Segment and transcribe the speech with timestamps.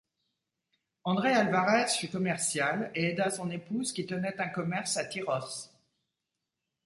[1.03, 5.71] André Alvarez fut commercial et aida son épouse qui tenait un commerce à Tyrosse.